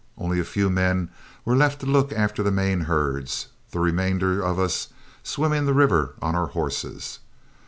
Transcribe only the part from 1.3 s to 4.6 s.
were left to look after the main herds, the remainder of